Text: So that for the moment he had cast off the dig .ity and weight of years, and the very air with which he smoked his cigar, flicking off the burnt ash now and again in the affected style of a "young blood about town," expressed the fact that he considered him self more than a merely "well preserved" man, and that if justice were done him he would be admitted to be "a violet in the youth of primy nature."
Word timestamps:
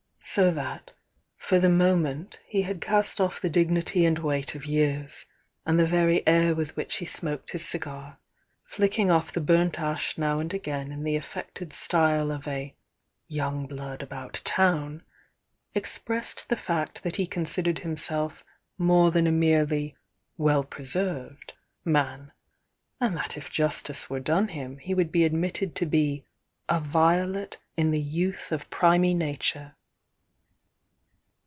So 0.23 0.49
that 0.51 0.93
for 1.35 1.59
the 1.59 1.67
moment 1.67 2.39
he 2.47 2.61
had 2.61 2.79
cast 2.79 3.19
off 3.19 3.41
the 3.41 3.49
dig 3.49 3.69
.ity 3.69 4.05
and 4.05 4.17
weight 4.17 4.55
of 4.55 4.65
years, 4.65 5.25
and 5.65 5.77
the 5.77 5.85
very 5.85 6.25
air 6.25 6.55
with 6.55 6.73
which 6.77 6.97
he 6.97 7.05
smoked 7.05 7.51
his 7.51 7.67
cigar, 7.67 8.17
flicking 8.63 9.11
off 9.11 9.33
the 9.33 9.41
burnt 9.41 9.77
ash 9.77 10.17
now 10.17 10.39
and 10.39 10.53
again 10.53 10.89
in 10.89 11.03
the 11.03 11.17
affected 11.17 11.73
style 11.73 12.31
of 12.31 12.47
a 12.47 12.73
"young 13.27 13.67
blood 13.67 14.01
about 14.01 14.39
town," 14.45 15.03
expressed 15.75 16.47
the 16.47 16.55
fact 16.55 17.03
that 17.03 17.17
he 17.17 17.27
considered 17.27 17.79
him 17.79 17.97
self 17.97 18.45
more 18.77 19.11
than 19.11 19.27
a 19.27 19.33
merely 19.33 19.97
"well 20.37 20.63
preserved" 20.63 21.55
man, 21.83 22.31
and 23.01 23.17
that 23.17 23.35
if 23.35 23.49
justice 23.51 24.09
were 24.09 24.19
done 24.21 24.47
him 24.49 24.77
he 24.77 24.93
would 24.93 25.11
be 25.11 25.25
admitted 25.25 25.75
to 25.75 25.85
be 25.85 26.23
"a 26.69 26.79
violet 26.79 27.57
in 27.75 27.91
the 27.91 27.99
youth 27.99 28.53
of 28.53 28.69
primy 28.69 29.13
nature." 29.13 29.75